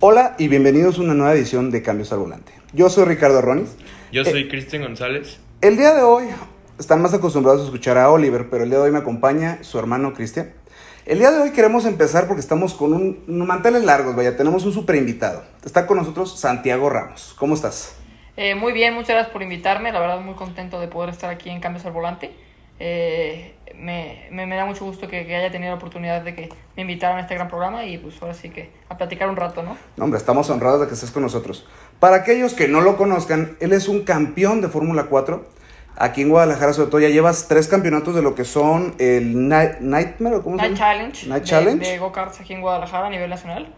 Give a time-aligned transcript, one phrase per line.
[0.00, 2.52] Hola y bienvenidos a una nueva edición de Cambios al Volante.
[2.72, 3.76] Yo soy Ricardo Ronis.
[4.12, 5.40] Yo soy Cristian González.
[5.60, 6.26] El día de hoy
[6.78, 9.76] están más acostumbrados a escuchar a Oliver, pero el día de hoy me acompaña su
[9.76, 10.52] hermano Cristian.
[11.04, 14.64] El día de hoy queremos empezar porque estamos con un, un manteles largos, vaya, tenemos
[14.64, 15.42] un super invitado.
[15.64, 17.34] Está con nosotros Santiago Ramos.
[17.36, 17.96] ¿Cómo estás?
[18.36, 19.90] Eh, muy bien, muchas gracias por invitarme.
[19.90, 22.30] La verdad, muy contento de poder estar aquí en Cambios al Volante.
[22.80, 26.48] Eh, me, me, me da mucho gusto que, que haya tenido la oportunidad de que
[26.76, 29.62] me invitaran a este gran programa y pues ahora sí que a platicar un rato,
[29.62, 29.76] ¿no?
[29.96, 31.66] No, hombre, estamos honrados de que estés con nosotros.
[32.00, 35.46] Para aquellos que no lo conozcan, él es un campeón de Fórmula 4.
[36.00, 39.80] Aquí en Guadalajara, sobre todo, ya llevas tres campeonatos de lo que son el Night,
[39.80, 40.92] Nightmare, ¿o ¿cómo se Night llama?
[40.92, 41.26] Challenge.
[41.28, 41.90] Night de- Challenge.
[41.90, 43.74] De, go-karts aquí en Guadalajara a nivel nacional.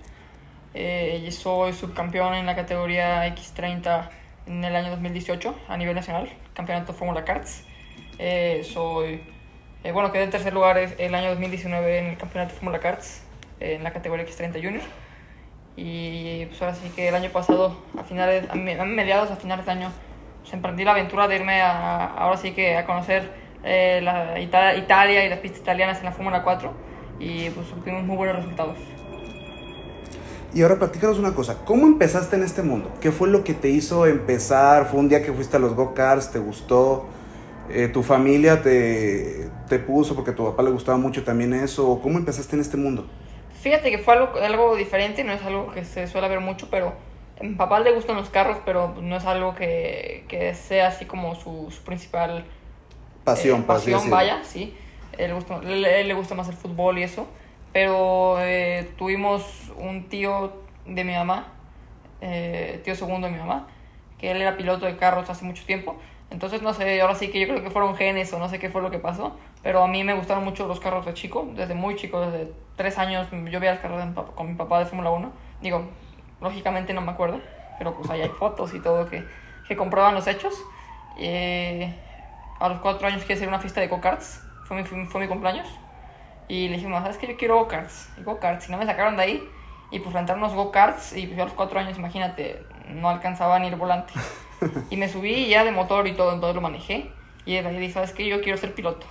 [0.74, 4.09] Eh, y soy subcampeón en la categoría X30
[4.46, 7.64] en el año 2018 a nivel nacional, campeonato Fórmula Karts.
[8.18, 9.22] Eh, soy,
[9.84, 13.23] eh, bueno, quedé en tercer lugar el año 2019 en el campeonato Fórmula Karts
[13.60, 14.82] eh, en la categoría X30 Junior.
[15.76, 19.37] Y pues ahora sí que el año pasado, a finales, a me- a mediados, a
[19.37, 19.93] finales de año,
[20.43, 23.30] pues emprendí la aventura de irme a, ahora sí que a conocer
[23.65, 26.73] eh, la Ita- Italia y las pistas italianas en la Fórmula 4
[27.18, 28.76] y pues obtuvimos muy buenos resultados.
[30.52, 32.90] Y ahora platícanos una cosa, ¿cómo empezaste en este mundo?
[33.01, 34.87] ¿Qué fue lo que te hizo empezar?
[34.87, 36.32] ¿Fue un día que fuiste a los go-karts?
[36.32, 37.06] ¿Te gustó?
[37.73, 42.01] Eh, ¿Tu familia te, te puso porque a tu papá le gustaba mucho también eso?
[42.02, 43.07] ¿Cómo empezaste en este mundo?
[43.51, 46.95] Fíjate que fue algo, algo diferente, no es algo que se suele ver mucho, pero
[47.38, 51.04] a mi papá le gustan los carros, pero no es algo que, que sea así
[51.04, 52.45] como su, su principal
[53.24, 54.74] Pasión, eh, pasión, vaya, sí.
[55.18, 57.27] Él gusta, él- él le gusta más el fútbol y eso.
[57.73, 60.52] Pero eh, tuvimos un tío
[60.87, 61.49] de mi mamá,
[62.21, 63.68] eh, tío segundo de mi mamá,
[64.19, 65.97] que él era piloto de carros hace mucho tiempo.
[66.31, 68.70] Entonces, no sé, ahora sí que yo creo que fueron genes o no sé qué
[68.70, 69.36] fue lo que pasó.
[69.62, 72.98] Pero a mí me gustaron mucho los carros de chico, desde muy chico, desde tres
[72.98, 73.28] años.
[73.50, 75.32] Yo veía las carreras de con mi papá de Fórmula 1.
[75.60, 75.88] Digo,
[76.41, 77.41] lógicamente no me acuerdo,
[77.78, 79.25] pero pues ahí hay fotos y todo que,
[79.66, 80.54] que comproban los hechos.
[81.19, 81.93] Eh,
[82.60, 84.43] a los cuatro años quise hacer una fiesta de go-karts.
[84.65, 85.66] Fue mi, fue, fue mi cumpleaños.
[86.47, 87.26] Y le dijimos, ¿sabes qué?
[87.26, 88.10] Yo quiero go-karts.
[88.19, 88.69] Y go-karts.
[88.69, 89.49] Y no me sacaron de ahí.
[89.91, 91.16] Y pues rentaron unos go-karts.
[91.16, 94.12] Y yo a los cuatro años, imagínate, no alcanzaba ni el volante.
[94.91, 97.10] Y me subí ya de motor y todo, entonces lo manejé.
[97.47, 98.26] Y desde ahí dije, ¿sabes qué?
[98.28, 99.06] Yo quiero ser piloto.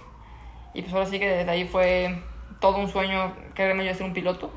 [0.74, 2.22] Y pues ahora sí que desde ahí fue
[2.60, 4.52] todo un sueño quererme yo ser un piloto.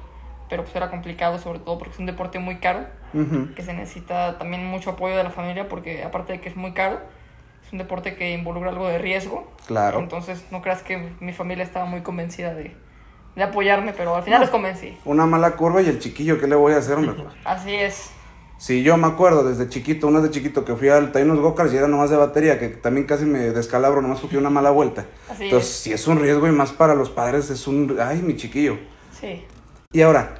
[0.48, 3.54] Pero pues era complicado, sobre todo porque es un deporte muy caro Ujú.
[3.54, 6.72] que se necesita también mucho apoyo de la familia porque aparte de que es muy
[6.72, 7.00] caro,
[7.66, 9.50] es un deporte que involucra algo de riesgo.
[9.66, 9.98] Claro.
[9.98, 12.76] Entonces no creas que mi familia estaba muy convencida de,
[13.34, 14.94] de apoyarme, pero al final los convencí.
[15.06, 17.24] Una mala curva y el chiquillo, ¿qué le voy a hacer, hombre?
[17.44, 18.12] Así es.
[18.62, 21.40] Sí, yo me acuerdo desde chiquito, una vez de chiquito que fui al traía unos
[21.40, 24.70] go-karts y era nomás de batería, que también casi me descalabro nomás porque una mala
[24.70, 25.04] vuelta.
[25.28, 25.76] Así Entonces, es.
[25.78, 27.98] si es un riesgo y más para los padres, es un...
[28.00, 28.78] Ay, mi chiquillo.
[29.20, 29.44] Sí.
[29.92, 30.36] Y ahora,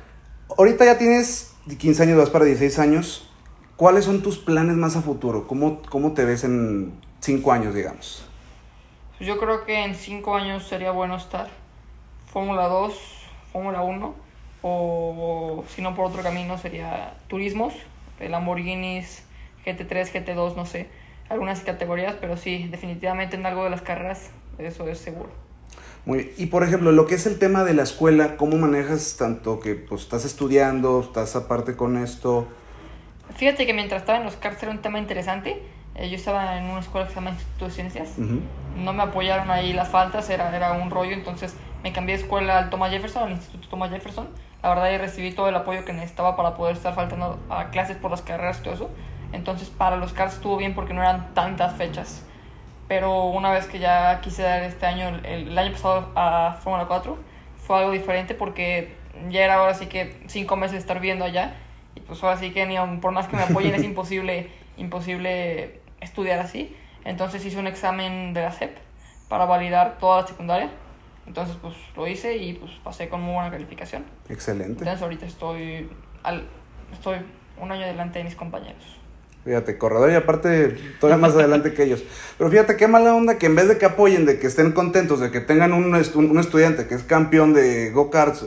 [0.57, 3.29] ahorita ya tienes 15 años, vas para 16 años.
[3.75, 5.49] ¿Cuáles son tus planes más a futuro?
[5.49, 8.25] ¿Cómo, cómo te ves en 5 años, digamos?
[9.19, 11.49] Pues Yo creo que en cinco años sería bueno estar
[12.33, 12.95] Fórmula 2,
[13.53, 14.15] Fórmula 1,
[14.63, 17.75] o si no por otro camino sería turismos,
[18.29, 19.25] Lamborghinis,
[19.65, 20.89] GT3, GT2, no sé,
[21.29, 25.31] algunas categorías, pero sí, definitivamente en algo de las carreras, eso es seguro.
[26.05, 26.31] Muy bien.
[26.37, 29.75] Y por ejemplo, lo que es el tema de la escuela, ¿cómo manejas tanto que
[29.75, 32.49] pues estás estudiando, estás aparte con esto?
[33.37, 35.63] Fíjate que mientras estaba en los karts era un tema interesante.
[35.95, 38.19] Eh, yo estaba en una escuela que se llama Instituto de Ciencias.
[38.19, 41.13] No me apoyaron ahí las faltas, era, era un rollo.
[41.13, 44.29] Entonces me cambié de escuela al Thomas Jefferson, al Instituto Thomas Jefferson.
[44.63, 47.97] La verdad, ahí recibí todo el apoyo que necesitaba para poder estar faltando a clases
[47.97, 48.91] por las carreras y todo eso.
[49.33, 52.25] Entonces, para los karts estuvo bien porque no eran tantas fechas.
[52.87, 56.87] Pero una vez que ya quise dar este año, el, el año pasado a Fórmula
[56.87, 57.19] 4,
[57.57, 58.95] fue algo diferente porque
[59.31, 61.55] ya era ahora sí que cinco meses de estar viendo allá.
[61.95, 65.81] Y pues ahora sí que ni aun por más que me apoyen es imposible, imposible
[66.01, 66.77] estudiar así.
[67.05, 68.77] Entonces hice un examen de la SEP
[69.29, 70.71] para validar toda la secundaria.
[71.27, 74.05] Entonces pues lo hice y pues pasé con muy buena calificación.
[74.29, 74.81] Excelente.
[74.81, 75.89] Entonces ahorita estoy,
[76.23, 76.45] al,
[76.93, 77.19] estoy
[77.61, 78.83] un año adelante de mis compañeros.
[79.45, 80.69] Fíjate, corredor y aparte
[81.01, 82.05] todavía más adelante que ellos.
[82.39, 85.19] Pero fíjate qué mala onda que en vez de que apoyen, de que estén contentos,
[85.21, 88.47] de que tengan un, estu- un estudiante que es campeón de go-karts,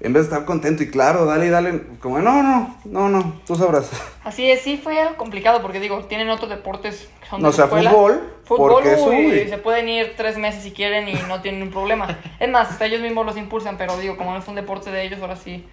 [0.00, 3.40] en vez de estar contento y claro, dale y dale, como no, no, no, no,
[3.46, 3.88] tú sabrás.
[4.24, 7.48] Así es, sí fue algo complicado porque digo, tienen otros deportes que son de No,
[7.50, 7.90] o sea, escuela.
[7.92, 11.70] fútbol, Fútbol, porque uy, se pueden ir tres meses si quieren y no tienen un
[11.70, 12.18] problema.
[12.40, 15.04] Es más, hasta ellos mismos los impulsan, pero digo, como no es un deporte de
[15.04, 15.66] ellos, ahora sí,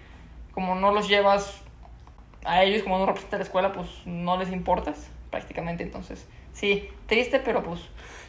[0.52, 1.60] como no los llevas
[2.44, 5.82] a ellos, como no representa la escuela, pues no les importas prácticamente.
[5.82, 7.80] Entonces, sí, triste, pero pues,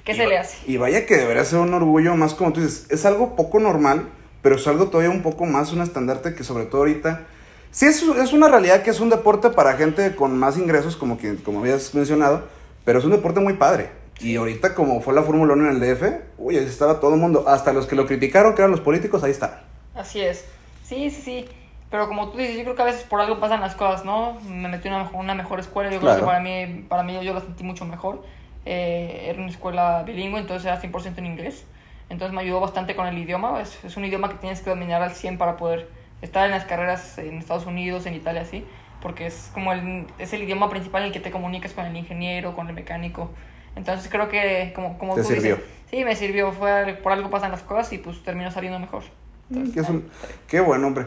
[0.04, 0.58] ¿qué Y se le hace?
[0.72, 4.10] Y vaya que debería ser un orgullo más como tú dices, es algo poco normal,
[4.42, 7.28] pero es algo todavía un poco más un estandarte que sobre todo ahorita
[7.72, 11.18] Sí, es, es una realidad que es un deporte para gente con más ingresos, como,
[11.18, 12.44] que, como habías mencionado,
[12.84, 13.92] pero es un deporte muy padre.
[14.22, 16.04] Y ahorita, como fue la Fórmula 1 en el DF,
[16.38, 17.46] uy, ahí estaba todo el mundo.
[17.48, 19.60] Hasta los que lo criticaron, que eran los políticos, ahí estaban.
[19.96, 20.46] Así es.
[20.84, 21.46] Sí, sí, sí.
[21.90, 24.40] Pero como tú dices, yo creo que a veces por algo pasan las cosas, ¿no?
[24.48, 26.22] Me metí en una, mejor- una mejor escuela, yo creo Claro.
[26.22, 28.24] que para mí, para mí yo la sentí mucho mejor.
[28.66, 31.66] Eh, era una escuela bilingüe, entonces era 100% en inglés.
[32.10, 33.60] Entonces me ayudó bastante con el idioma.
[33.62, 35.90] Es, es un idioma que tienes que dominar al 100 para poder
[36.22, 38.66] estar en las carreras en Estados Unidos, en Italia, así.
[39.02, 41.96] Porque es como el, es el idioma principal en el que te comunicas con el
[41.96, 43.32] ingeniero, con el mecánico.
[43.76, 45.56] Entonces creo que, como, como Te tú sirvió.
[45.56, 46.52] dices, sí, me sirvió.
[46.52, 49.04] Fue, por algo pasan las cosas y pues terminó saliendo mejor.
[49.50, 50.10] Entonces, Que es un-
[50.48, 51.06] Qué bueno, hombre.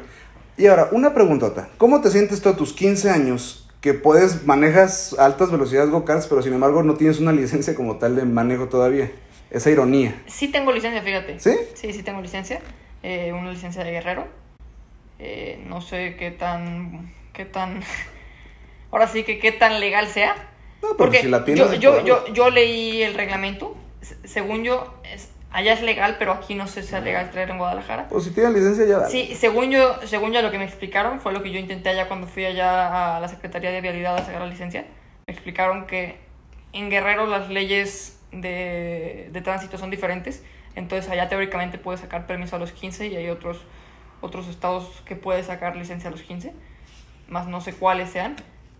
[0.56, 1.69] Y ahora, una preguntota.
[1.78, 6.40] ¿Cómo te sientes tú a tus 15 años que puedes, manejas altas velocidades go-karts, pero
[6.43, 9.10] sin embargo no tienes una licencia como tal de manejo todavía?
[9.50, 10.20] Esa ironía.
[10.26, 11.38] Sí tengo licencia, fíjate.
[11.38, 11.55] ¿Sí?
[11.75, 12.60] Sí, sí tengo licencia.
[13.02, 14.26] Eh, una licencia de guerrero.
[15.19, 17.12] Eh, no sé qué tan...
[17.32, 17.82] qué tan...
[18.90, 20.34] Ahora sí que qué tan legal sea.
[20.90, 23.76] No, Porque si la yo, yo, yo, yo leí el reglamento.
[24.02, 27.50] Se- Según yo, es- allá es legal, pero aquí no sé si es legal traer
[27.50, 28.08] en Guadalajara.
[28.08, 29.10] Pues si tienes licencia ya dale.
[29.10, 32.06] Sí, según yo, según yo lo que me explicaron fue lo que yo intenté allá
[32.08, 34.84] cuando fui allá a la Secretaría de Vialidad a sacar la licencia.
[35.26, 36.19] Me explicaron que
[36.72, 40.42] en Guerrero las leyes de, de tránsito son diferentes.
[40.75, 43.62] Entonces allá teóricamente puedes sacar permiso a los 15 y hay otros,
[44.20, 46.52] otros estados que puedes sacar licencia a los 15.
[47.28, 48.34] Más no sé cuáles sean.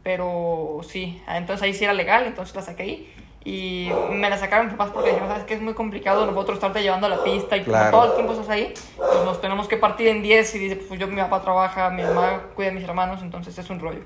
[0.05, 3.11] Pero sí, entonces ahí sí era legal, entonces la saqué ahí.
[3.47, 7.07] Y me la sacaron papás porque dijeron, sabes que es muy complicado nosotros estarte llevando
[7.09, 7.91] a la pista y como Claro.
[7.91, 10.99] todo el tiempo estás ahí, pues nos tenemos que partir en 10 y dice, pues
[11.01, 14.01] yo, mi papá trabaja, mi mamá cuida a mis hermanos, entonces es un rollo.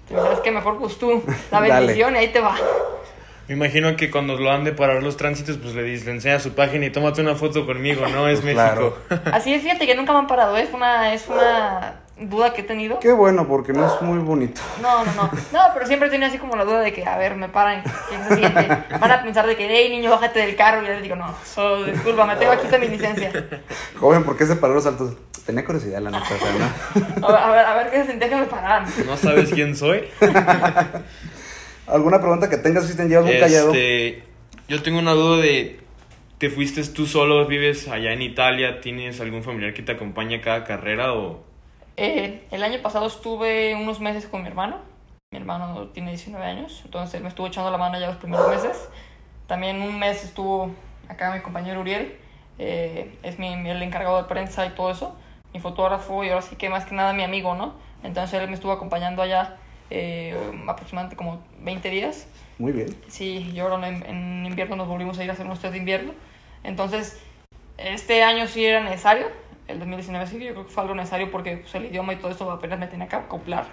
[0.00, 0.50] Entonces, ¿sabes qué?
[0.50, 2.54] Mejor pues tú, la bendición y ahí te va.
[3.52, 6.40] Me imagino que cuando lo han de parar los tránsitos, pues le dices, le enseña
[6.40, 8.26] su página y tómate una foto conmigo, ¿no?
[8.26, 8.62] Es México.
[8.62, 8.98] Claro.
[9.30, 10.62] Así es, fíjate que nunca me han parado, ¿eh?
[10.62, 12.98] es una, es una duda que he tenido.
[12.98, 14.62] Qué bueno, porque no es muy bonito.
[14.80, 15.30] No, no, no.
[15.52, 17.82] No, pero siempre he tenido así como la duda de que, a ver, me paran,
[17.82, 18.68] ¿qué se siente?
[18.98, 20.82] Van a pensar de que, hey, niño, bájate del carro.
[20.82, 23.30] Y yo les digo, no, solo disculpa, me tengo aquí está mi licencia.
[24.00, 25.12] Joven, ¿por qué se paró los altos?
[25.44, 26.24] Tenía curiosidad, la neta,
[27.20, 27.26] ¿no?
[27.26, 28.86] A ver, a ver, a ver qué se sentía que me pararan.
[29.04, 30.04] ¿No sabes quién soy?
[31.86, 33.72] ¿Alguna pregunta que tengas si te llevas muy callado?
[33.72, 34.22] Este,
[34.68, 35.80] yo tengo una duda de,
[36.38, 40.40] ¿te fuiste tú solo, vives allá en Italia, tienes algún familiar que te acompaña a
[40.40, 41.40] cada carrera o...?
[41.96, 44.78] Eh, el año pasado estuve unos meses con mi hermano.
[45.32, 48.48] Mi hermano tiene 19 años, entonces él me estuvo echando la mano ya los primeros
[48.48, 48.88] meses.
[49.46, 50.70] También un mes estuvo
[51.08, 52.16] acá mi compañero Uriel,
[52.58, 55.16] eh, es mi, mi- el encargado de prensa y todo eso,
[55.52, 57.74] mi fotógrafo y ahora sí que más que nada mi amigo, ¿no?
[58.02, 59.56] Entonces él me estuvo acompañando allá
[59.92, 60.34] eh,
[60.66, 62.26] aproximadamente como 20 días.
[62.58, 62.94] Muy bien.
[63.08, 66.12] Sí, y ahora en, en invierno nos volvimos a ir a hacer test de invierno.
[66.64, 67.20] Entonces,
[67.78, 69.26] este año sí era necesario.
[69.68, 72.30] El 2019 sí, yo creo que fue algo necesario porque pues, el idioma y todo
[72.30, 73.66] eso apenas me tenía que acoplar.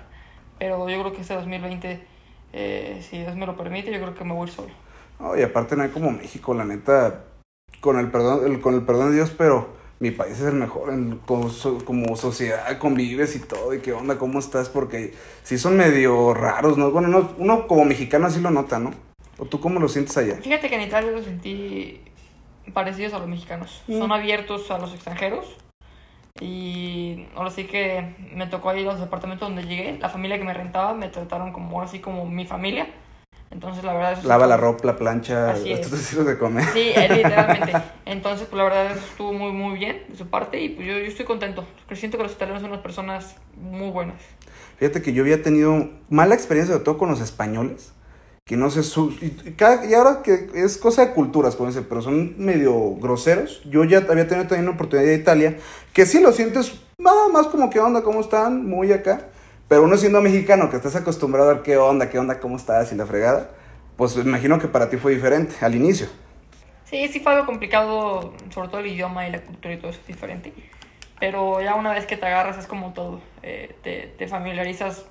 [0.57, 2.01] Pero yo creo que este 2020,
[2.53, 4.69] eh, si Dios me lo permite, yo creo que me voy solo.
[5.37, 7.23] Y aparte no hay como México, la neta,
[7.81, 10.93] con el perdón, el- con el perdón de Dios, pero mi país es el mejor,
[10.93, 11.49] en, como,
[11.85, 15.13] como sociedad convives y todo, y qué onda, cómo estás, porque
[15.43, 16.91] sí son medio raros, ¿no?
[16.91, 18.91] Bueno, no, uno como mexicano así lo nota, ¿no?
[19.37, 20.37] ¿O tú cómo lo sientes allá?
[20.41, 22.01] Fíjate que en Italia los sentí
[22.73, 23.83] parecidos a los mexicanos.
[23.87, 23.97] Mm.
[23.97, 25.45] Son abiertos a los extranjeros.
[26.41, 29.97] Y ahora sí que me tocó ahí los departamentos donde llegué.
[29.97, 32.87] La familia que me rentaba me trataron como ahora sí como mi familia.
[33.51, 35.91] Entonces la verdad Lava la ropa, la plancha, Así es.
[35.91, 36.65] estos de comer.
[36.73, 37.73] Sí, eh, literalmente.
[38.05, 40.93] Entonces, pues la verdad eso estuvo muy, muy bien de su parte y pues yo,
[40.93, 41.65] yo estoy contento.
[41.93, 44.15] Siento que los italianos son unas personas muy buenas.
[44.77, 47.91] Fíjate que yo había tenido mala experiencia, sobre todo con los españoles,
[48.45, 51.81] que no sé, su, y, cada- y ahora que es cosa de culturas, como dice,
[51.81, 53.61] pero son medio groseros.
[53.65, 55.57] Yo ya había tenido también una oportunidad de Italia,
[55.93, 59.27] que sí lo sientes nada más como qué onda, cómo están, muy acá.
[59.69, 62.91] Pero uno siendo mexicano, que estás acostumbrado a ver qué onda, qué onda, cómo estás
[62.91, 63.51] y la fregada,
[63.97, 66.07] pues me imagino que para ti fue diferente al inicio.
[66.85, 69.99] Sí, sí fue algo complicado, sobre todo el idioma y la cultura y todo eso
[70.01, 70.53] es diferente.
[71.19, 73.21] Pero ya una vez que te agarras es como todo.
[73.43, 75.05] eh, te, te familiarizas.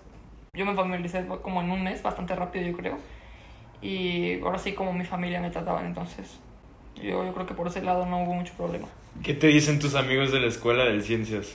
[0.54, 2.98] Yo me familiaricé como en un mes, bastante rápido yo creo.
[3.82, 6.40] Y ahora sí como mi familia me trataban, entonces
[6.96, 8.88] yo, yo creo que por ese lado no hubo mucho problema.
[9.22, 11.54] ¿Qué te dicen tus amigos de la escuela de ciencias?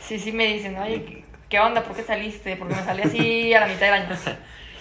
[0.00, 1.82] Sí, sí me dicen, oye, ¿qué- ¿qué onda?
[1.82, 2.56] ¿Por qué saliste?
[2.56, 4.16] Porque me salí así a la mitad del año.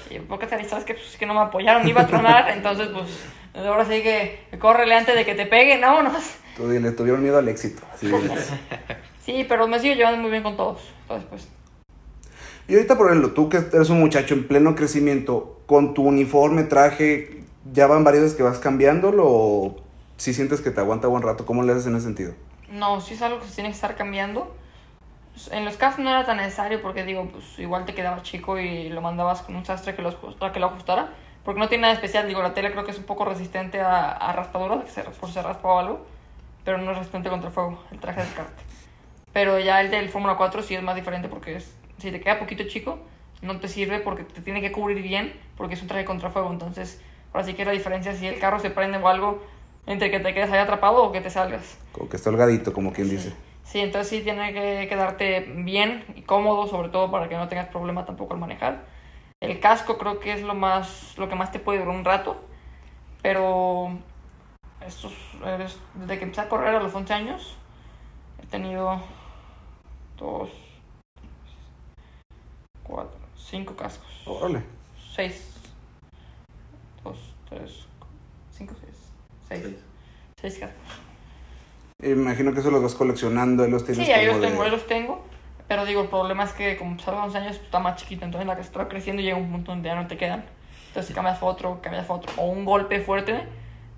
[0.09, 0.69] Y, ¿Por qué saliste?
[0.71, 0.93] ¿Sabes qué?
[0.95, 3.09] Pues que no me apoyaron, iba a tronar, entonces pues
[3.55, 6.23] ahora sí que córrele antes de que te peguen, vámonos.
[6.55, 7.81] Tú dile, tuvieron miedo al éxito.
[8.01, 8.51] diles.
[9.25, 10.81] Sí, pero me sigo llevando muy bien con todos.
[11.03, 11.47] Entonces, pues,
[12.67, 16.63] Y ahorita, por ejemplo, tú que eres un muchacho en pleno crecimiento, con tu uniforme,
[16.63, 19.75] traje, ¿ya van varias veces que vas cambiándolo o
[20.17, 21.45] si sientes que te aguanta buen rato?
[21.45, 22.33] ¿Cómo le haces en ese sentido?
[22.69, 24.55] no, sí es algo que se tiene que estar cambiando.
[25.51, 28.89] En los casos no era tan necesario porque digo, pues igual te quedaba chico y
[28.89, 31.09] lo mandabas con un sastre que lo, ajust- que lo ajustara.
[31.43, 34.11] Porque no tiene nada especial, digo, la tela creo que es un poco resistente a,
[34.11, 36.05] a raspaduras, que se, por si se raspa o algo,
[36.63, 38.53] pero no es resistente contra el fuego, el traje de kart.
[39.33, 42.39] Pero ya el del Fórmula 4 sí es más diferente porque es, si te queda
[42.39, 42.99] poquito chico,
[43.41, 46.49] no te sirve porque te tiene que cubrir bien porque es un traje contra fuego.
[46.51, 47.01] Entonces,
[47.33, 49.43] ahora sí que la diferencia si el carro se prende o algo
[49.85, 51.77] entre que te quedes ahí atrapado o que te salgas.
[51.91, 53.33] Como que está holgadito, como quien dice.
[53.63, 57.67] Sí, entonces sí tiene que quedarte bien y cómodo, sobre todo para que no tengas
[57.69, 58.85] problema tampoco al manejar.
[59.41, 62.37] El casco creo que es lo más lo que más te puede durar un rato,
[63.21, 63.91] pero
[64.85, 65.13] estos,
[65.59, 67.57] es- desde que empecé a correr a los 11 años
[68.41, 69.01] he tenido
[70.17, 70.49] dos,
[72.83, 74.63] cuatro, cinco cascos, Órale.
[75.15, 75.53] seis,
[77.03, 77.17] dos,
[77.49, 77.85] tres,
[78.51, 78.97] cinco, seis,
[79.47, 79.75] seis,
[80.41, 81.12] seis cascos.
[82.11, 84.71] Imagino que eso los vas coleccionando y los tienes Sí, ahí los de- tengo, ahí
[84.71, 85.23] los tengo.
[85.67, 88.25] Pero digo, el problema es que como a 11 años, pues, está más chiquito.
[88.25, 90.43] Entonces la que está creciendo llega un punto donde ya no te quedan.
[90.89, 92.31] Entonces cambias a otro, cambias a otro.
[92.37, 93.43] O un golpe fuerte,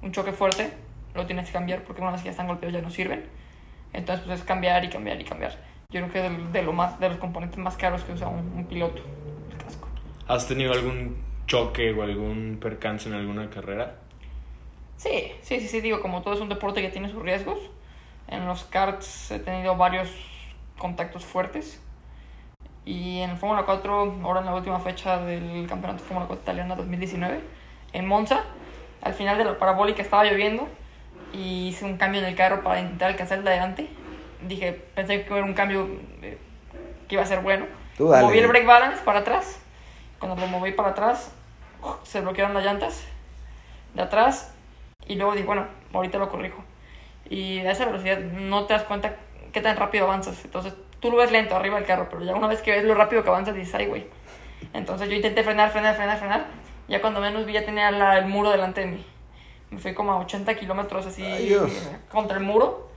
[0.01, 0.71] un choque fuerte,
[1.13, 3.25] lo tienes que cambiar porque una vez que ya están golpeados ya no sirven.
[3.93, 5.57] Entonces pues es cambiar y cambiar y cambiar.
[5.89, 8.51] Yo creo que de, de lo más, de los componentes más caros que usa un,
[8.55, 9.01] un piloto,
[9.51, 9.87] el casco.
[10.27, 13.95] ¿Has tenido algún choque o algún percance en alguna carrera?
[14.97, 17.59] Sí, sí, sí, sí, digo, como todo es un deporte que tiene sus riesgos.
[18.27, 20.09] En los karts he tenido varios
[20.77, 21.81] contactos fuertes.
[22.85, 26.75] Y en el Fórmula 4, ahora en la última fecha del Campeonato Fórmula 4 Italiana
[26.75, 27.41] 2019,
[27.93, 28.43] en Monza,
[29.01, 30.67] al final de la parabólica estaba lloviendo
[31.33, 33.89] y hice un cambio en el carro para intentar alcanzar el de adelante.
[34.47, 35.87] Dije, pensé que era un cambio
[36.21, 36.37] eh,
[37.07, 37.65] que iba a ser bueno.
[37.97, 39.59] Moví el brake balance para atrás.
[40.19, 41.31] Cuando lo moví para atrás,
[42.03, 43.05] se bloquearon las llantas
[43.93, 44.53] de atrás
[45.07, 46.63] y luego dije, bueno, ahorita lo corrijo.
[47.29, 49.15] Y a esa velocidad no te das cuenta
[49.51, 50.43] qué tan rápido avanzas.
[50.45, 52.93] Entonces tú lo ves lento arriba del carro, pero ya una vez que ves lo
[52.95, 54.07] rápido que avanzas, dices, ay, güey.
[54.73, 56.45] Entonces yo intenté frenar, frenar, frenar, frenar.
[56.87, 59.05] Ya cuando menos vi, ya tenía la- el muro delante de mí.
[59.71, 61.71] Me fui como a 80 kilómetros así Dios.
[62.11, 62.89] contra el muro.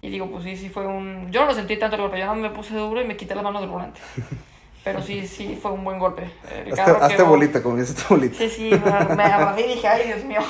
[0.00, 1.30] Y digo, pues sí, sí fue un...
[1.30, 3.44] Yo no lo sentí tanto el golpe, no me puse duro y me quité las
[3.44, 4.00] manos del volante.
[4.84, 6.28] Pero sí, sí, fue un buen golpe.
[6.66, 8.36] El Hazte, hazte quedó- bolita, como dices, bolita.
[8.36, 8.70] Sí, sí,
[9.16, 10.40] me abracé y dije, ay, Dios mío.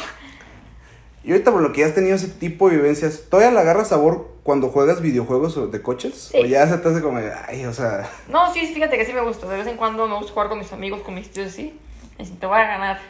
[1.24, 3.88] Y ahorita por lo que ya has tenido ese tipo de vivencias, ¿todavía le agarras
[3.88, 6.30] sabor cuando juegas videojuegos o de coches?
[6.32, 6.38] Sí.
[6.38, 9.20] ¿O ya se te hace como, ay, o sea, No, sí, fíjate que sí me
[9.20, 9.46] gusta.
[9.48, 11.78] De vez en cuando me gusta jugar con mis amigos, con mis tíos así.
[12.18, 13.00] Y si te voy a ganar.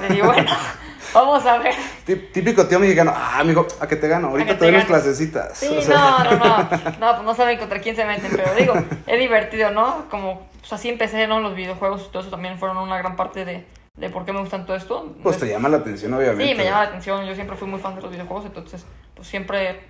[0.00, 0.50] Le digo, bueno,
[1.14, 1.74] vamos a ver.
[2.04, 5.56] tí- típico tío mexicano, ah, amigo, a que te gano, ahorita te doy unas clasecitas.
[5.58, 6.68] Sí, O sea, no, no, no.
[6.98, 8.30] No, pues no saben contra quién se meten.
[8.34, 8.74] Pero digo,
[9.06, 10.06] es divertido, ¿no?
[10.10, 11.38] Como, pues así empecé, ¿no?
[11.40, 13.64] Los videojuegos y todo eso también fueron una gran parte de,
[14.00, 15.14] de por qué me gustan todo esto.
[15.22, 16.48] Pues te llama la atención, obviamente.
[16.48, 17.24] Sí, me llama la atención.
[17.26, 19.80] Yo siempre fui muy fan de los videojuegos, entonces, pues siempre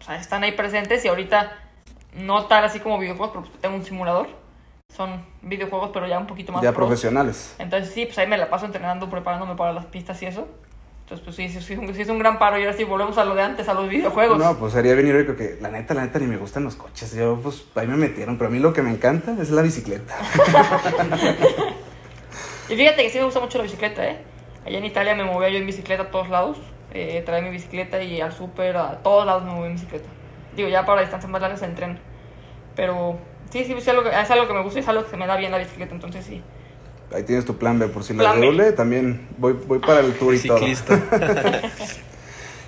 [0.00, 1.04] o sea, están ahí presentes.
[1.04, 1.52] Y ahorita,
[2.14, 4.28] no tal así como videojuegos, pero pues, tengo un simulador.
[4.96, 6.86] Son videojuegos, pero ya un poquito más Ya pros.
[6.88, 7.54] profesionales.
[7.58, 10.48] Entonces, sí, pues ahí me la paso entrenando, preparándome para las pistas y eso.
[11.02, 12.56] Entonces, pues sí, sí, sí, sí es un gran paro.
[12.56, 14.38] Y ahora sí, volvemos a lo de antes, a los videojuegos.
[14.38, 17.12] No, pues sería bien irónico que la neta, la neta ni me gustan los coches.
[17.14, 20.14] Yo, pues ahí me metieron, pero a mí lo que me encanta es la bicicleta.
[22.70, 24.18] Y fíjate que sí me gusta mucho la bicicleta, ¿eh?
[24.64, 26.56] Allá en Italia me movía yo en bicicleta a todos lados.
[26.92, 30.08] Eh, traía mi bicicleta y al súper, a todos lados me movía en bicicleta.
[30.54, 31.98] Digo, ya para distancias más largas en tren.
[32.76, 33.18] Pero
[33.50, 35.16] sí, sí, es algo, que, es algo que me gusta y es algo que se
[35.16, 36.42] me da bien la bicicleta, entonces sí.
[37.12, 40.32] Ahí tienes tu plan B, por si la doble, también voy, voy para el tour
[40.32, 40.58] y todo.
[40.58, 41.00] Ciclista.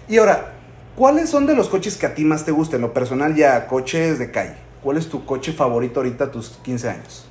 [0.08, 0.52] Y ahora,
[0.96, 2.76] ¿cuáles son de los coches que a ti más te gustan?
[2.76, 4.56] En lo personal, ya coches de calle.
[4.82, 7.26] ¿Cuál es tu coche favorito ahorita a tus 15 años?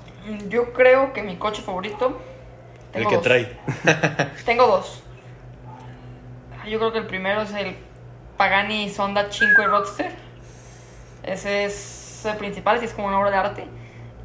[0.48, 2.18] Yo creo que mi coche favorito.
[2.94, 3.24] El que dos.
[3.24, 3.58] trae.
[4.46, 5.04] Tengo dos.
[6.62, 7.76] Ah, Yo creo que el primero es el
[8.38, 10.12] Pagani Sonda 5 Roadster.
[11.24, 13.66] Ese es el principal, sí es como una obra de arte.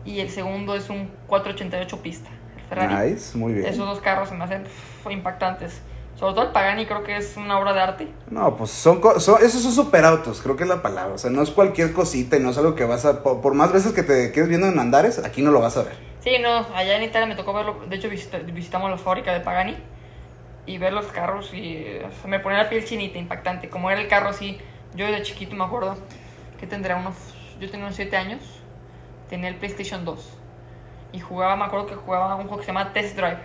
[0.04, 3.10] Y el segundo es un 488 pista, el Ferrari.
[3.12, 3.66] Nice, muy bien.
[3.66, 4.64] Esos dos carros se me hacen
[5.10, 5.80] impactantes.
[6.18, 8.08] Sobre todo el Pagani creo que es una obra de arte.
[8.30, 11.14] No, pues son, son- esos son superautos, creo que es la palabra.
[11.14, 13.22] O sea, no es cualquier cosita y no es algo que vas a.
[13.22, 15.82] Por, por más veces que te quedes viendo en Andares, aquí no lo vas a
[15.82, 15.94] ver.
[16.20, 17.76] Sí, no, allá en Italia me tocó verlo.
[17.88, 19.76] De hecho, visita- visitamos la fábrica de Pagani
[20.64, 23.68] y ver los carros y eh, se me ponía la piel chinita, impactante.
[23.68, 24.58] Como era el carro así,
[24.94, 25.96] yo de chiquito me acuerdo
[26.58, 27.14] que tendría unos.
[27.60, 28.40] Yo tenía unos 7 años,
[29.28, 30.30] tenía el PlayStation 2
[31.12, 33.38] y jugaba, me acuerdo que jugaba un juego que se llama Test Drive.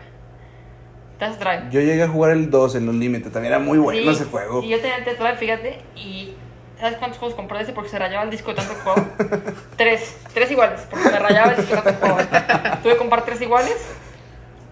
[1.21, 1.69] Test Drive.
[1.69, 4.25] Yo llegué a jugar el 2 en los límites, también era muy bueno Sí, ese
[4.25, 4.63] juego.
[4.63, 6.33] Y yo tenía el Test Drive, fíjate, y
[6.79, 7.73] ¿sabes cuántos juegos compré ese?
[7.73, 9.05] Porque se rayaba el disco de tanto jugaba.
[9.77, 12.79] tres, tres iguales, porque me rayaba el disco de tanto jugaba.
[12.81, 13.93] Tuve que comprar tres iguales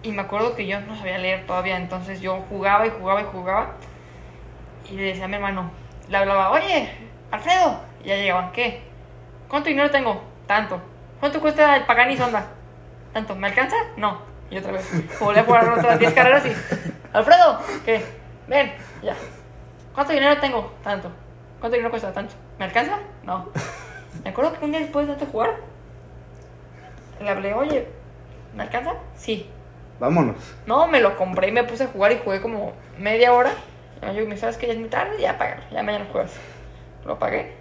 [0.02, 3.24] y me acuerdo que yo no sabía leer todavía, entonces yo jugaba y jugaba y
[3.30, 3.76] jugaba
[4.90, 5.70] y le decía a mi hermano,
[6.08, 6.90] le hablaba, oye,
[7.30, 8.82] Alfredo, y ya llegaban, ¿qué?
[9.46, 10.20] ¿Cuánto dinero tengo?
[10.48, 10.82] Tanto.
[11.20, 12.48] ¿Cuánto cuesta el Pagani Sonda?
[13.12, 13.36] Tanto.
[13.36, 13.76] ¿Me alcanza?
[13.96, 14.29] No.
[14.50, 15.18] Y otra vez.
[15.20, 16.52] Volví a jugar otras 10 carreras y.
[17.12, 18.02] Alfredo, ¿qué?
[18.48, 19.14] Ven, ya.
[19.94, 20.72] ¿Cuánto dinero tengo?
[20.82, 21.10] Tanto.
[21.60, 22.12] ¿Cuánto dinero cuesta?
[22.12, 22.34] Tanto.
[22.58, 22.98] ¿Me alcanza?
[23.22, 23.48] No.
[24.24, 25.56] Me acuerdo que un día después de tanto jugar,
[27.20, 27.86] le hablé, oye,
[28.54, 28.94] ¿me alcanza?
[29.16, 29.48] Sí.
[29.98, 30.36] Vámonos.
[30.66, 33.52] No, me lo compré y me puse a jugar y jugué como media hora.
[34.02, 36.32] Y yo me sabes que ya es muy tarde, ya pagar, ya mañana juegas.
[37.04, 37.52] Lo pagué.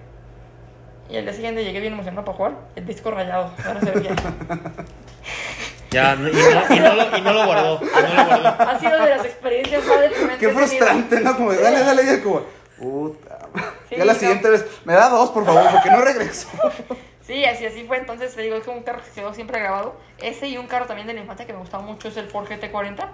[1.09, 2.53] Y el día siguiente llegué bien emocionado para jugar.
[2.75, 4.15] El disco rayado, ya no se veía.
[5.91, 7.79] Ya, no- y, no, y no lo, y no lo guardó.
[7.81, 8.69] y no lo guardó.
[8.69, 10.37] ha sido de las experiencias más deprimentes.
[10.39, 11.35] Qué frustrante, ¿no?
[11.35, 12.41] Como, dale, dale, ya como,
[12.77, 13.39] puta.
[13.89, 14.19] Sí, ya la no.
[14.19, 16.47] siguiente vez, me da dos, por favor, porque no regreso.
[17.25, 17.97] Sí, así, así fue.
[17.97, 19.95] Entonces, te digo, es como un carro que quedó siempre grabado.
[20.19, 22.47] Ese y un carro también de la infancia que me gustaba mucho es el Ford
[22.47, 23.07] GT40.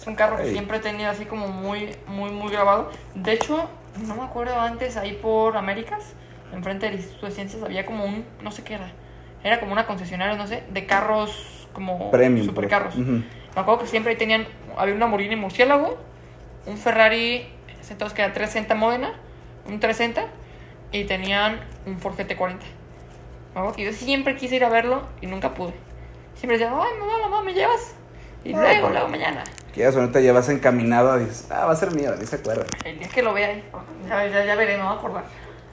[0.00, 2.90] Es un carro que siempre he tenido así como muy, muy, muy grabado.
[3.14, 3.68] De hecho,
[4.06, 6.04] no me acuerdo antes, ahí por Américas,
[6.52, 8.92] enfrente del Instituto de Ciencias, había como un, no sé qué era.
[9.46, 12.44] Era como una concesionaria, no sé, de carros como Premium.
[12.46, 12.96] supercarros.
[12.96, 13.12] Ujú.
[13.12, 13.22] Me
[13.54, 14.44] acuerdo que siempre ahí tenían,
[14.76, 15.96] había una Lamborghini Murciélago,
[16.66, 17.46] un Ferrari,
[17.88, 19.12] entonces que era 360 Modena,
[19.66, 20.26] un 360,
[20.90, 22.56] y tenían un Ford GT40.
[23.54, 25.74] Me acuerdo que yo siempre quise ir a verlo y nunca pude.
[26.34, 27.94] Siempre decía, ay, mamá, mamá, ¿me llevas?
[28.44, 29.44] Y Ah, luego, luego mañana.
[29.72, 32.66] Que ya ahorita ya vas encaminado dices, ah, va a ser mía, ni se acuerda.
[32.84, 33.62] El día que lo vea ahí,
[34.08, 35.24] ya, ya, ya veré, me voy a acordar.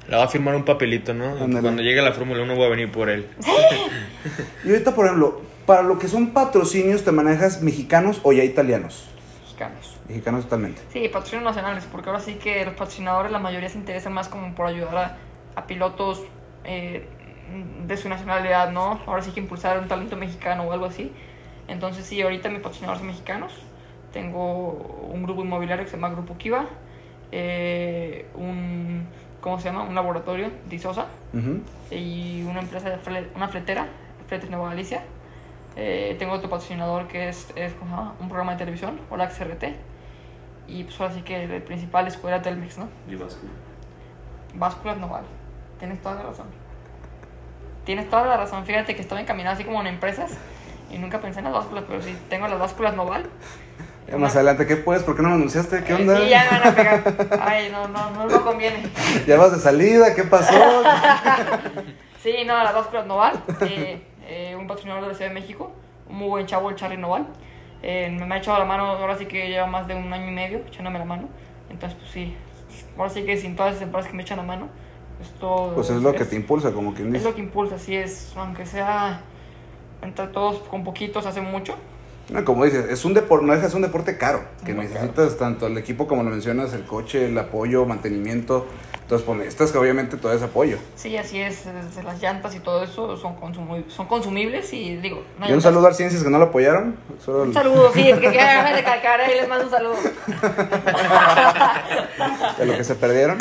[0.07, 1.35] Le va a firmar un papelito, ¿no?
[1.37, 3.27] Cuando llegue la Fórmula 1 voy a venir por él.
[4.65, 9.09] Y ahorita, por ejemplo, para lo que son patrocinios, ¿te manejas mexicanos o ya italianos?
[9.41, 9.97] Mexicanos.
[10.07, 10.81] Mexicanos totalmente.
[10.91, 14.55] Sí, patrocinios nacionales, porque ahora sí que los patrocinadores, la mayoría se interesan más como
[14.55, 15.17] por ayudar a,
[15.55, 16.23] a pilotos
[16.63, 17.05] eh,
[17.85, 19.01] de su nacionalidad, ¿no?
[19.05, 21.11] Ahora sí que impulsar un talento mexicano o algo así.
[21.67, 23.53] Entonces, sí, ahorita mis patrocinadores son mexicanos.
[24.11, 26.67] Tengo un grupo inmobiliario que se llama Grupo Kiva,
[27.31, 29.07] eh, un,
[29.43, 29.83] ¿cómo se llama?
[29.83, 31.61] Un laboratorio, Disosa, Ujú.
[31.91, 33.87] y una empresa, de fle- una fletera,
[34.27, 35.03] Fletes Nueva Galicia.
[35.75, 38.13] Eh, tengo otro patrocinador que es, es ¿cómo se llama?
[38.21, 39.75] un programa de televisión, Olax RT.
[40.67, 42.87] Y pues ahora sí que el principal es Escuela Telmex, ¿no?
[44.55, 45.23] Básculas Noval.
[45.77, 46.45] Tienes toda la razón.
[47.85, 48.65] Tienes toda la razón.
[48.65, 50.37] Fíjate que estaba encaminado así como en empresas
[50.89, 53.25] y nunca pensé en las básculas, pero sí, tengo las básculas Noval.
[54.09, 55.03] Ya más adelante, ¿qué puedes?
[55.03, 55.83] ¿Por qué no me anunciaste?
[55.83, 56.17] ¿Qué Eh, onda?
[56.19, 57.39] Sí, ya me van a pegar.
[57.41, 58.83] Ay, no, no, no, no conviene.
[59.25, 60.13] ¿Ya vas de salida?
[60.15, 60.53] ¿Qué pasó?
[62.21, 63.33] Sí, no, las básculas Noval.
[63.61, 65.73] eh, eh, un patrocinador de la Ciudad de México.
[66.09, 67.27] Un muy buen chavo, el Charlie Noval.
[67.81, 70.31] Eh, me, ha echado la mano, ahora sí que lleva más de un año y
[70.31, 71.27] medio echándome la mano.
[71.69, 72.33] Entonces, pues sí.
[72.97, 74.69] Ahora sí que sin todas esas empresas que me echan la mano,
[75.21, 77.25] esto Pues es lo que te impulsa, como quien Es dice.
[77.25, 78.31] lo que impulsa, así es.
[78.37, 79.19] Aunque sea
[80.01, 81.75] entre todos con poquitos hace mucho.
[82.29, 85.67] No, como dices, es un deporte, no ser un deporte caro, que Muy necesitas tanto
[85.67, 88.65] el equipo como lo mencionas, el coche, el apoyo, mantenimiento.
[89.01, 90.77] Entonces, pues necesitas que obviamente todo ese apoyo.
[90.95, 91.65] Sí, así es.
[91.65, 95.21] desde las llantas y todo eso son, consumi- son consumibles y digo.
[95.37, 96.95] no Y un saludo a Ciencias que no lo apoyaron.
[97.23, 99.95] Solo Un saludo, sí, que hagan de calcar ahí les mando un saludo.
[102.57, 103.37] de lo que se perdieron.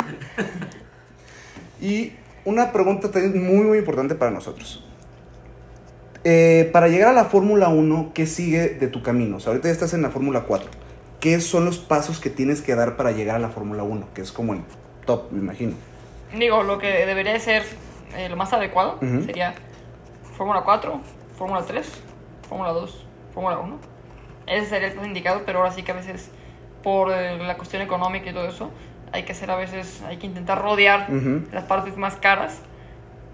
[1.81, 2.11] Y
[2.45, 4.83] una pregunta también muy, muy importante para nosotros.
[6.25, 9.37] Eh, para llegar a la Fórmula 1, ¿qué sigue de tu camino?
[9.37, 10.69] O sea, ahorita ya estás en la Fórmula 4.
[11.19, 14.07] ¿Qué son los pasos que tienes que dar para llegar a la Fórmula 1?
[14.13, 14.61] Que es como el
[15.05, 15.73] top, me imagino.
[16.37, 17.63] Digo, lo que debería de ser
[18.15, 19.53] eh, lo más adecuado sería
[20.37, 21.01] Fórmula 4,
[21.37, 21.87] Fórmula 3,
[22.47, 23.79] Fórmula 2, Fórmula 1.
[24.47, 26.29] Ese sería el indicado, pero ahora sí que a veces
[26.83, 28.71] por eh, la cuestión económica y todo eso,
[29.11, 31.07] hay que hacer a veces, hay que intentar rodear
[31.51, 32.59] las partes más caras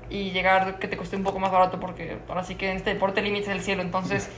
[0.10, 2.94] y llegar que te cueste un poco más barato porque ahora sí que en este
[2.94, 4.30] deporte límite es el cielo, entonces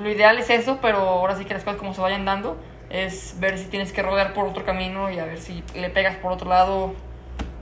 [0.00, 2.56] lo ideal es eso, pero ahora sí que las cosas como se vayan dando
[2.90, 6.16] es ver si tienes que rodear por otro camino y a ver si le pegas
[6.16, 6.94] por otro lado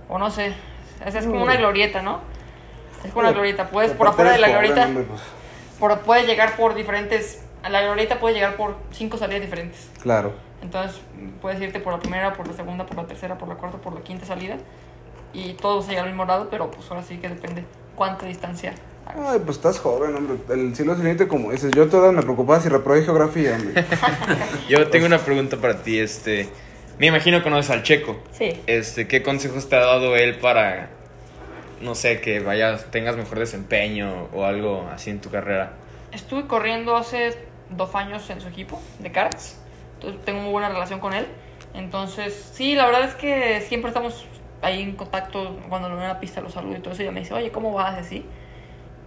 [0.09, 0.53] o no sé,
[1.05, 2.21] esa es como una glorieta, ¿no?
[3.05, 5.07] Es como una glorieta, puedes por afuera de la glorieta, pues,
[5.79, 9.91] por, puedes llegar por diferentes, a la glorieta puedes llegar por cinco salidas diferentes.
[10.01, 10.33] claro.
[10.63, 11.01] Entonces
[11.41, 13.93] puedes irte por la primera, por la segunda, por la tercera, por la cuarta, por
[13.95, 14.57] la quinta salida.
[15.33, 17.65] Y todos llegan al mismo lado, pero pues ahora sí que depende
[17.97, 18.75] cuánta distancia.
[19.07, 20.39] Ay, pues estás joven, hombre.
[20.51, 21.71] El cielo es infinito, como dices.
[21.75, 23.85] Yo toda me preocupaba si reprobé geografía, hombre.
[24.69, 26.49] Yo tengo una pregunta para ti, este...
[26.99, 28.17] Me imagino que conoces al Checo.
[28.33, 28.61] Sí.
[28.67, 30.91] Este, ¿qué consejos te ha dado él para,
[31.81, 35.73] no sé, que vayas, tengas mejor desempeño o algo así en tu carrera?
[36.13, 37.37] Estuve corriendo hace
[37.71, 39.59] dos años en su equipo de karts.
[39.95, 41.27] Entonces tengo muy buena relación con él.
[41.75, 44.27] Entonces, sí, la verdad es que siempre estamos
[44.63, 45.59] ahí en contacto.
[45.69, 47.03] Cuando lo veo en la pista lo saludo y todo eso.
[47.03, 47.99] Y ella me dice, oye, ¿cómo vas?
[47.99, 48.25] Así.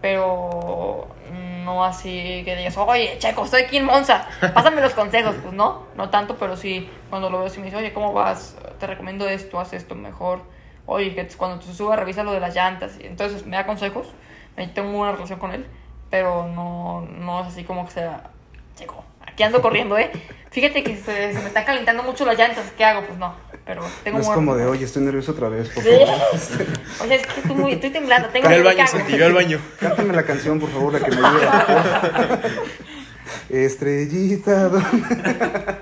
[0.02, 1.08] Pero
[1.64, 4.28] no así que digas, oye, Checo, estoy aquí en Monza.
[4.54, 5.36] Pásame los consejos.
[5.42, 8.56] Pues no, no tanto, pero sí, cuando lo veo, sí me dice, oye, ¿cómo vas?
[8.80, 10.42] Te recomiendo esto, haz esto mejor.
[10.86, 13.00] Oye, que cuando te subas, revisa lo de las llantas.
[13.00, 14.14] Y entonces me da consejos.
[14.74, 15.66] Tengo buena relación con él,
[16.10, 18.30] pero no, no es así como que sea,
[18.76, 19.04] chico,
[19.36, 20.10] aquí ando corriendo, ¿eh?
[20.50, 23.06] Fíjate que se, se me están calentando mucho las llantas, ¿qué hago?
[23.06, 25.90] Pues no, pero tengo No es como de, oye, estoy nervioso otra vez, por Sí.
[25.90, 26.08] favor.
[27.04, 29.60] O sea, es que estoy, muy, estoy temblando, tengo miedo, baño, ve al baño.
[29.78, 32.40] Cántame la canción, por favor, la que me ayuda.
[33.50, 34.72] Estrellita.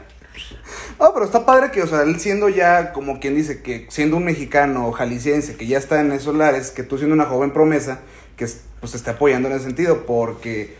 [0.99, 4.15] No, pero está padre que, o sea, él siendo ya, como quien dice, que siendo
[4.15, 7.99] un mexicano jalisciense que ya está en esos lares, que tú siendo una joven promesa,
[8.37, 8.47] que
[8.79, 10.77] pues te esté apoyando en ese sentido, porque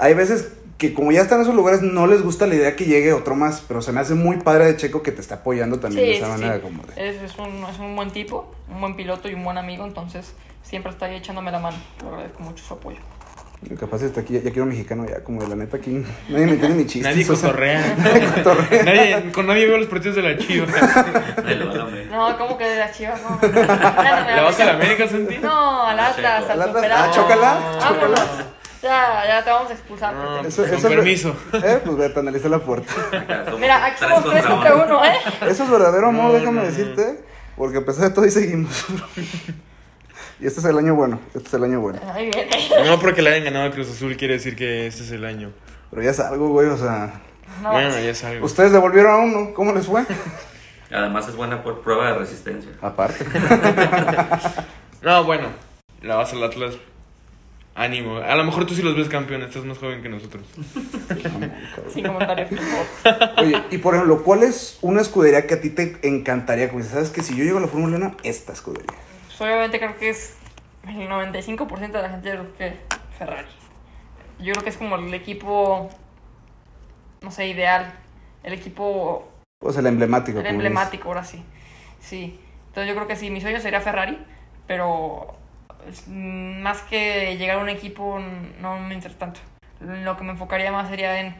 [0.00, 2.84] hay veces que como ya están en esos lugares no les gusta la idea que
[2.84, 5.80] llegue otro más, pero se me hace muy padre de Checo que te está apoyando
[5.80, 6.60] también de Sí, esa sí, manera sí.
[6.62, 7.08] como de...
[7.10, 10.34] Es, es un, es un buen tipo, un buen piloto y un buen amigo, entonces
[10.62, 11.76] siempre está ahí echándome la mano.
[12.02, 12.98] Le agradezco mucho su apoyo.
[13.80, 15.90] Capaz está aquí, ya, ya quiero un mexicano ya, como de la neta aquí.
[16.28, 17.08] Nadie me entiende mi chiste.
[17.08, 17.96] Nadie cotorrea.
[18.84, 20.70] nadie, con nadie veo los partidos de la Chivas.
[21.44, 21.88] Lo la.
[22.08, 23.20] No, ¿cómo que de las chivas?
[23.20, 24.36] No, no, no.
[24.36, 24.72] ¿Le vas a la.
[24.74, 25.38] América, Santi?
[25.38, 26.86] No, al Atlas, al Atlas.
[26.94, 28.20] Ah, chócala, Vámonos.
[28.82, 30.14] Ya, ya te vamos a expulsar.
[30.14, 31.36] No, Eso- con eso- permiso.
[31.52, 32.92] Eh, pues vete, analiza la puerta.
[33.58, 35.12] Mira, aquí somos tres contra uno, ¿eh?
[35.48, 36.66] Eso es verdadero amor, No, déjame no, no.
[36.68, 37.24] decirte.
[37.56, 38.84] Porque a pesar de todo ahí seguimos.
[40.40, 41.18] y este es el año bueno.
[41.34, 41.98] Este es el año bueno.
[42.86, 45.50] No porque le hayan ganado a Cruz Azul quiere decir que este es el año.
[45.90, 46.68] Pero ya es algo, güey.
[46.68, 47.20] O sea,
[47.62, 48.46] No, bueno, ya es algo.
[48.46, 49.54] ustedes devolvieron a uno.
[49.54, 50.04] ¿Cómo les fue?
[50.92, 52.70] Además es buena por prueba de resistencia.
[52.80, 53.24] Aparte.
[55.02, 55.48] No, bueno,
[56.02, 56.74] la vas al Atlas.
[57.78, 58.16] Ánimo.
[58.16, 60.44] A lo mejor tú sí los ves campeón, estás más joven que nosotros.
[61.94, 63.30] Sin comentarios, por favor.
[63.38, 66.68] Oye, y por ejemplo, ¿cuál es una escudería que a ti te encantaría?
[66.68, 68.86] Como dices, ¿sabes que Si yo llego a la Fórmula 1, esta escudería.
[69.26, 70.34] Pues obviamente creo que es
[70.88, 72.76] el 95% de la gente creo que
[73.16, 73.46] Ferrari.
[74.40, 75.88] Yo creo que es como el equipo,
[77.22, 77.92] no sé, ideal.
[78.42, 79.28] El equipo
[79.60, 80.40] Pues el emblemático.
[80.40, 81.44] el emblemático, ahora sí.
[82.00, 82.40] Sí.
[82.68, 84.18] Entonces yo creo que sí, mi sueño sería Ferrari,
[84.66, 85.36] pero
[86.08, 88.20] más que llegar a un equipo
[88.60, 89.40] no me interesa tanto.
[89.80, 91.34] Lo que me enfocaría más sería en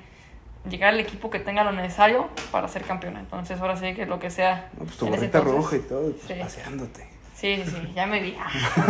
[0.69, 3.17] llegar al equipo que tenga lo necesario para ser campeón.
[3.17, 4.71] Entonces ahora sí que lo que sea.
[4.79, 6.35] No, pues tu gorrita roja y todo, pues, Sí.
[6.41, 7.07] paseándote.
[7.35, 8.37] Sí, sí, sí, ya me vi.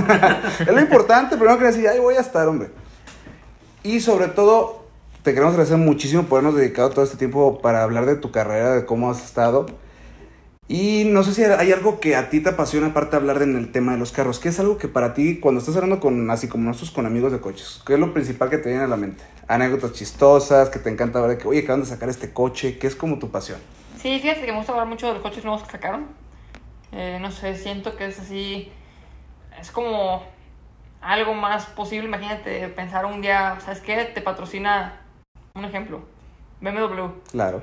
[0.60, 2.70] Es lo importante, primero que decir, ahí voy a estar, hombre.
[3.82, 4.86] Y sobre todo,
[5.22, 8.70] te queremos agradecer muchísimo por habernos dedicado todo este tiempo para hablar de tu carrera,
[8.74, 9.66] de cómo has estado.
[10.68, 13.56] Y no sé si hay algo que a ti te apasiona aparte de hablar en
[13.56, 14.38] el tema de los carros.
[14.38, 17.32] ¿Qué es algo que para ti, cuando estás hablando con, así como nosotros con amigos
[17.32, 19.24] de coches, qué es lo principal que te viene a la mente?
[19.48, 22.86] Anécdotas chistosas, que te encanta ver de que, oye, acaban de sacar este coche, ¿qué
[22.86, 23.58] es como tu pasión?
[23.96, 26.06] Sí, fíjate que me gusta hablar mucho de los coches nuevos que sacaron.
[26.92, 28.70] Eh, no sé, siento que es así.
[29.58, 30.22] Es como
[31.00, 32.06] algo más posible.
[32.06, 34.04] Imagínate pensar un día, ¿sabes qué?
[34.04, 35.00] Te patrocina,
[35.54, 36.02] un ejemplo,
[36.60, 37.06] BMW.
[37.30, 37.62] Claro.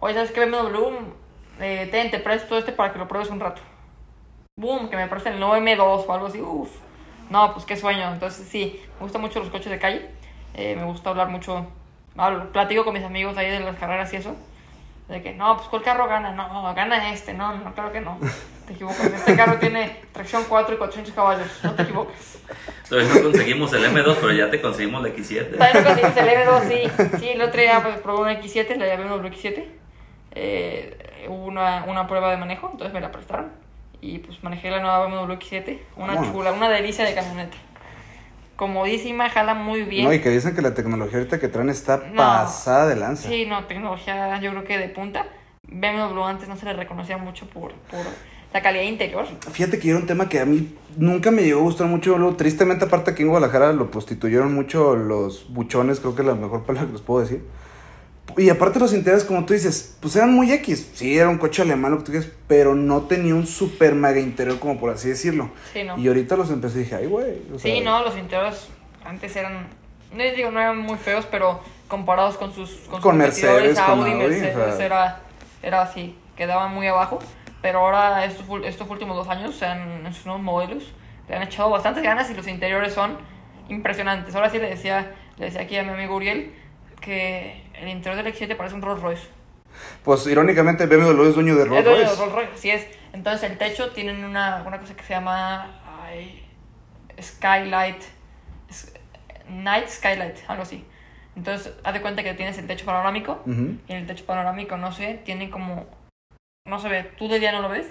[0.00, 0.44] Oye, ¿sabes qué?
[0.46, 0.96] BMW,
[1.60, 3.60] eh, ten, te presto este para que lo pruebes un rato.
[4.56, 6.40] Boom, que me presten el nuevo M2 o algo así.
[6.40, 6.70] Uf.
[7.30, 8.12] No, pues qué sueño.
[8.12, 10.08] Entonces, sí, me gustan mucho los coches de calle.
[10.54, 11.66] Eh, me gusta hablar mucho.
[12.16, 14.34] hablo- platico con mis amigos ahí de las carreras y eso.
[15.08, 16.32] De que, no, pues ¿cuál carro gana?
[16.32, 17.32] No, gana este.
[17.34, 18.18] No, no, claro que no.
[18.66, 19.06] Te equivocas.
[19.06, 21.48] Este carro tiene tracción 4 y 400 caballos.
[21.64, 22.38] No te equivocas.
[22.88, 25.56] Todavía no conseguimos el M2, pero ya te conseguimos la X7.
[25.58, 27.18] También lo conseguimos el M2, sí.
[27.20, 29.64] Sí, el otro día pues, probé un X7, la llamé un X7.
[30.32, 33.48] Eh, una, una prueba de manejo, entonces me la prestaron.
[34.00, 35.78] Y pues manejé la nueva BMW X7.
[35.96, 37.56] Una chula, una delicia de camioneta.
[38.56, 40.04] Comodísima, jala muy bien.
[40.04, 42.16] No, y que dicen que la tecnología ahorita que traen está No.
[42.16, 43.28] pasada de lanza.
[43.28, 45.26] Sí, no, tecnología yo creo que de punta.
[45.66, 48.00] BMW antes no se le reconocía mucho por, por
[48.52, 49.26] la calidad interior.
[49.52, 52.16] Fíjate que era un tema que a mí nunca me llegó a gustar mucho.
[52.36, 56.64] Tristemente, aparte aquí en Guadalajara lo prostituyeron mucho los buchones, creo que es la mejor
[56.64, 57.44] palabra que les puedo decir.
[58.36, 60.90] Y aparte los interiores, como tú dices, pues eran muy X.
[60.94, 64.20] Sí, era un coche alemán, lo que tú quieras, pero no tenía un super mega
[64.20, 65.50] interior, como por así decirlo.
[65.72, 65.96] Sí, ¿no?
[65.98, 67.42] Y ahorita los empecé y dije, ay, güey.
[67.54, 68.68] o sea, Sí, no, los interiores
[69.04, 69.66] antes eran,
[70.12, 73.80] no digo, no eran muy feos, pero comparados con sus con, Con sus Mercedes, competidores,
[73.80, 74.86] con Audi, Audi, Mercedes, o sea.
[74.86, 75.20] era,
[75.62, 77.18] era así, quedaban muy abajo.
[77.62, 80.92] Pero ahora estos, estos últimos dos años, se han- en sus nuevos modelos,
[81.28, 83.18] le han echado bastantes ganas y los interiores son
[83.68, 84.34] impresionantes.
[84.34, 86.52] Ahora sí le decía, le decía aquí a mi amigo Uriel
[87.00, 89.28] que el interior del X7 parece un Rolls Royce.
[90.04, 92.20] Pues irónicamente, BMW es dueño de Rolls es dueño de Royce.
[92.20, 92.86] Rolls Royce, así es.
[93.12, 96.46] Entonces el techo tienen una, una cosa que se llama ay,
[97.20, 98.02] Skylight,
[99.48, 100.84] Night Skylight, algo así.
[101.36, 103.76] Entonces, haz de cuenta que tienes el techo panorámico Ujú.
[103.88, 105.86] y en el techo panorámico, no sé, tiene como,
[106.66, 107.86] no se ve, tú de día no lo ves,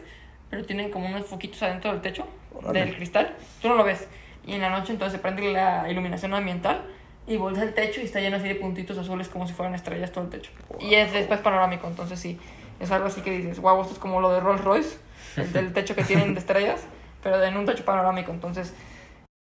[0.50, 2.82] pero tienen como unos foquitos adentro del techo, Órale.
[2.82, 4.08] del cristal, tú no lo ves.
[4.46, 6.84] Y en la noche entonces se prende la iluminación ambiental
[7.30, 10.12] y volteas el techo y está lleno así de puntitos azules como si fueran estrellas
[10.12, 10.52] todo el techo.
[10.80, 12.38] Y es después panorámico, entonces sí,
[12.80, 14.98] es algo así que dices, wow, esto es como lo de Rolls Royce,
[15.38, 16.82] el del techo que tienen de estrellas,
[17.24, 18.74] pero en un techo panorámico, entonces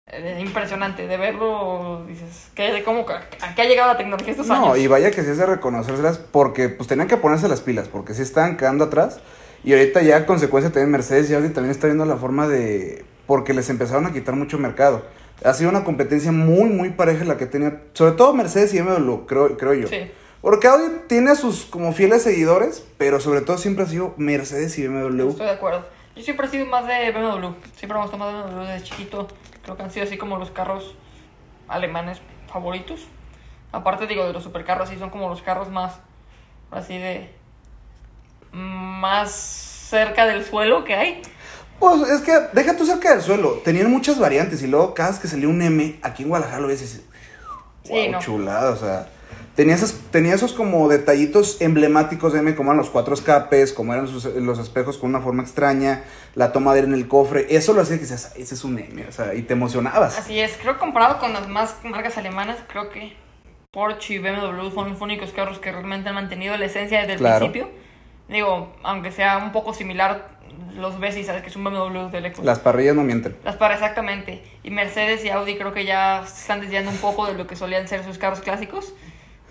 [0.06, 1.06] eh, impresionante.
[1.08, 4.68] De verlo, dices, ¿qué, ¿cómo, ¿a qué ha llegado la tecnología estos años?
[4.68, 7.88] No, y vaya que sí es de reconocérselas porque pues tenían que ponerse las pilas,
[7.88, 9.20] porque sí estaban quedando atrás.
[9.64, 13.02] Y ahorita ya consecuencia también Mercedes y Audi también está viendo la forma de...
[13.26, 15.06] porque les empezaron a quitar mucho mercado.
[15.42, 19.26] Ha sido una competencia muy, muy pareja la que tenía, sobre todo Mercedes y BMW,
[19.26, 19.88] creo, creo yo.
[19.88, 20.10] Sí.
[20.40, 24.78] Porque Audi tiene a sus como fieles seguidores, pero sobre todo siempre ha sido Mercedes
[24.78, 25.30] y BMW.
[25.30, 25.86] Estoy de acuerdo.
[26.14, 27.54] Yo siempre he sido más de BMW.
[27.76, 29.26] Siempre me gustó más de BMW desde chiquito.
[29.62, 30.94] Creo que han sido así como los carros
[31.66, 33.06] alemanes favoritos.
[33.72, 35.98] Aparte, digo, de los supercarros, sí son como los carros más,
[36.70, 37.30] así de...
[38.52, 41.22] Más cerca del suelo que hay.
[41.78, 43.60] Pues es que deja tú cerca del suelo.
[43.64, 46.68] Tenían muchas variantes y luego cada vez que salía un M, aquí en Guadalajara lo
[46.68, 47.02] ves y dices,
[47.84, 48.18] Sí, wow, no.
[48.20, 49.08] chulada, o sea.
[49.54, 53.92] Tenía, esas, tenía esos como detallitos emblemáticos de M, como eran los cuatro escapes, como
[53.94, 56.02] eran sus- los espejos con una forma extraña,
[56.34, 57.46] la toma de aire en el cofre.
[57.50, 60.18] Eso lo hacía que dices, "Ay, ese es un M, o sea, y te emocionabas.
[60.18, 63.16] Así es, creo que comparado con las más marcas alemanas, creo que
[63.70, 67.18] Porsche y BMW son los únicos carros que realmente han mantenido la esencia desde el
[67.20, 67.46] Claro.
[67.52, 67.70] principio.
[68.28, 70.33] Digo, aunque sea un poco similar,
[70.76, 72.44] los ves y sabes que es un BMW de Lexus.
[72.44, 73.36] Las parrillas no mienten.
[73.44, 74.42] Las para exactamente.
[74.62, 77.56] Y Mercedes y Audi creo que ya se están desviando un poco de lo que
[77.56, 78.94] solían ser sus carros clásicos.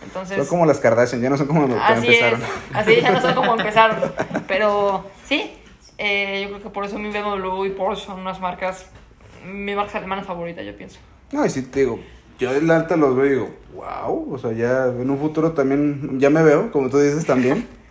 [0.03, 2.41] Entonces, Son como las Kardashian, ya no son como como así empezaron.
[2.41, 2.47] es.
[2.73, 4.11] Así ya no son como empezaron.
[4.47, 5.53] Pero sí,
[5.97, 8.87] eh, yo creo que por eso mi BMW y Porsche son unas marcas,
[9.45, 10.99] mi marca alemana favorita, yo pienso.
[11.31, 11.99] No, y sí te digo,
[12.37, 16.19] yo de alta los veo y digo, wow, o sea, ya en un futuro también,
[16.19, 17.67] ya me veo, como tú dices también.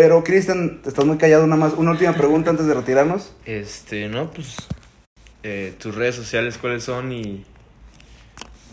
[0.00, 1.72] Pero, Cristian, estás muy callado, nada más.
[1.72, 3.34] Una última pregunta antes de retirarnos.
[3.44, 4.56] Este, no, pues.
[5.42, 7.10] eh, tus redes sociales, ¿cuáles son?
[7.10, 7.44] Y.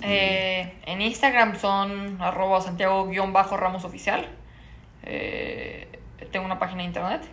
[0.03, 4.29] Eh, en Instagram son arroba Santiago-Ramos oficial.
[5.01, 5.87] Eh,
[6.31, 7.23] tengo una página de internet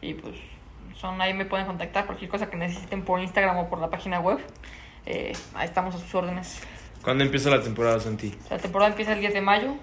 [0.00, 0.36] y pues
[0.96, 4.20] son ahí me pueden contactar cualquier cosa que necesiten por Instagram o por la página
[4.20, 4.38] web.
[5.04, 6.62] Eh, ahí estamos a sus órdenes.
[7.02, 8.34] ¿Cuándo empieza la temporada, Santi?
[8.50, 9.74] La temporada empieza el 10 de mayo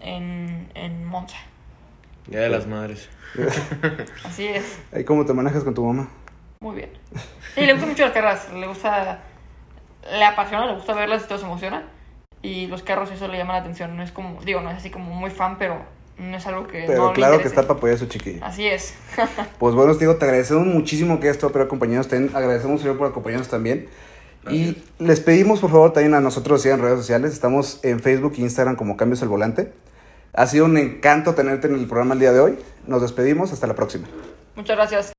[0.00, 1.36] en, en Monza.
[2.26, 3.08] Día de las Madres.
[4.24, 4.78] Así es.
[4.92, 6.08] Ahí cómo te manejas con tu mamá.
[6.60, 6.90] Muy bien.
[7.54, 8.52] Sí, le gustan mucho las carreras.
[8.52, 9.20] Le gusta.
[10.10, 11.88] Le apasiona, le gusta verlas y todo se emociona.
[12.40, 13.96] Y los carros, eso le llama la atención.
[13.96, 14.40] No es como.
[14.42, 15.82] Digo, no es así como muy fan, pero
[16.18, 16.84] no es algo que.
[16.86, 18.46] Pero no le claro que está para apoyar a su chiquilla.
[18.46, 18.94] Así es.
[19.58, 22.08] Pues bueno, te digo, te agradecemos muchísimo que hayas estado por acompañarnos.
[22.08, 23.88] También agradecemos, señor, por acompañarnos también.
[24.50, 27.32] Y les pedimos, por favor, también a nosotros sigan en redes sociales.
[27.32, 29.72] Estamos en Facebook e Instagram como Cambios al Volante.
[30.32, 32.58] Ha sido un encanto tenerte en el programa el día de hoy.
[32.86, 33.52] Nos despedimos.
[33.52, 34.06] Hasta la próxima.
[34.56, 35.13] Muchas gracias.